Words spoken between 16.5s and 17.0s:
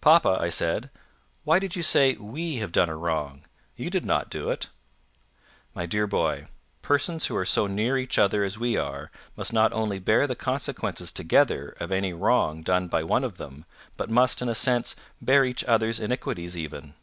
even.